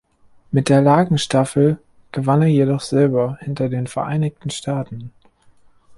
[0.49, 1.77] Mit der Lagenstaffel
[2.11, 5.11] gewann er jedoch Silber hinter den Vereinigten Staaten.